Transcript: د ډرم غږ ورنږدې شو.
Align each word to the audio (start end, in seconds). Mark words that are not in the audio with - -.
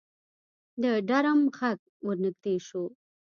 د 0.81 0.83
ډرم 1.09 1.39
غږ 1.57 1.79
ورنږدې 2.07 2.55
شو. 2.67 2.83